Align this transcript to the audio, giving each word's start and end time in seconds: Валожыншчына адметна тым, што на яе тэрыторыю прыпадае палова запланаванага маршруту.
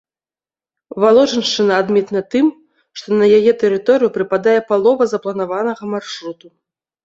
Валожыншчына 1.03 1.73
адметна 1.81 2.21
тым, 2.37 2.49
што 3.01 3.07
на 3.21 3.25
яе 3.37 3.51
тэрыторыю 3.67 4.09
прыпадае 4.19 4.57
палова 4.73 5.03
запланаванага 5.15 5.83
маршруту. 5.97 6.47